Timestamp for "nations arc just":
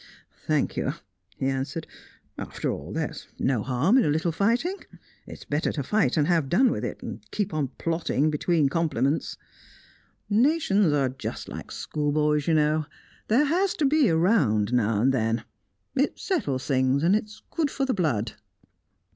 10.27-11.47